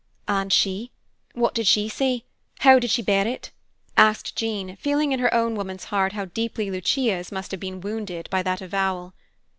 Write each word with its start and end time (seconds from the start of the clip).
"And 0.27 0.51
she 0.51 0.89
what 1.35 1.53
did 1.53 1.67
she 1.67 1.87
say? 1.87 2.23
How 2.61 2.79
did 2.79 2.89
she 2.89 3.03
bear 3.03 3.27
it?" 3.27 3.51
asked 3.95 4.35
Jean, 4.35 4.75
feeling 4.77 5.11
in 5.11 5.19
her 5.19 5.31
own 5.31 5.53
woman's 5.55 5.83
heart 5.83 6.13
how 6.13 6.25
deeply 6.25 6.71
Lucia's 6.71 7.31
must 7.31 7.51
have 7.51 7.59
been 7.59 7.81
wounded 7.81 8.27
by 8.31 8.41
that 8.41 8.61
avowal. 8.63 9.13